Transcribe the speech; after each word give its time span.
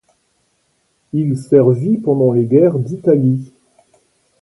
Il 1.13 1.37
servit 1.37 1.99
pendant 1.99 2.31
les 2.33 2.45
Guerres 2.45 2.79
d'Italie. 2.79 3.53